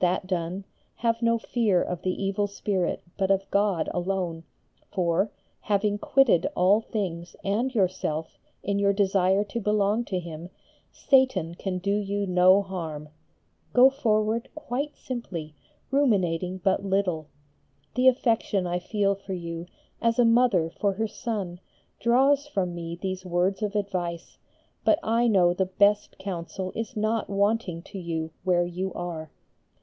[0.00, 0.64] That done,
[0.96, 4.44] have no fear of the evil spirit but of God alone,
[4.90, 5.30] for,
[5.62, 10.50] having quitted all things and yourself in your desire to belong to Him,
[10.90, 13.10] Satan can do you no harm.
[13.72, 15.54] Go forward quite simply,
[15.90, 17.28] ruminating but little.
[17.94, 19.66] The affection I feel for you,
[20.02, 21.60] as a mother for her son,
[22.00, 24.38] draws from me these words of advice,
[24.82, 29.30] but I know the best counsel is not wanting to you where you are.